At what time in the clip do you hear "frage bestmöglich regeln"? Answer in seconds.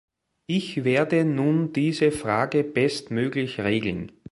2.11-4.11